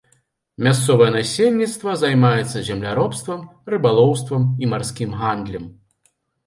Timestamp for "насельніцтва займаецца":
1.15-2.63